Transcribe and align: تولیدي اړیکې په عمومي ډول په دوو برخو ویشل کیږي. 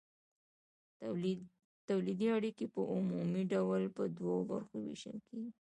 تولیدي 1.87 2.27
اړیکې 2.37 2.65
په 2.75 2.81
عمومي 2.93 3.43
ډول 3.53 3.81
په 3.97 4.03
دوو 4.17 4.37
برخو 4.51 4.75
ویشل 4.81 5.17
کیږي. 5.27 5.51